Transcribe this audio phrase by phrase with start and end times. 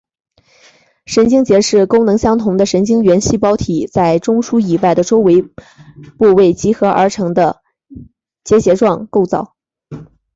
[1.05, 7.61] 神经节是功能相同的神经元细胞体在中枢以外的周围部位集合而成的
[8.43, 9.53] 结节状构造。